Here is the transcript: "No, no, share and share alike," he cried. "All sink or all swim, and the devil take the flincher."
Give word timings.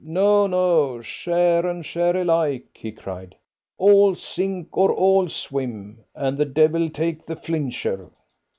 "No, 0.03 0.47
no, 0.47 0.99
share 1.01 1.63
and 1.67 1.85
share 1.85 2.15
alike," 2.17 2.69
he 2.73 2.91
cried. 2.91 3.35
"All 3.77 4.15
sink 4.15 4.75
or 4.75 4.91
all 4.91 5.29
swim, 5.29 6.03
and 6.15 6.39
the 6.39 6.45
devil 6.45 6.89
take 6.89 7.27
the 7.27 7.35
flincher." 7.35 8.09